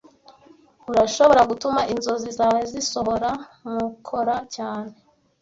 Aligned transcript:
Urashobora 0.91 1.41
gutuma 1.49 1.81
inzozi 1.93 2.29
zawe 2.37 2.59
zisohora 2.71 3.31
mukora 3.73 4.35
cyane. 4.55 4.91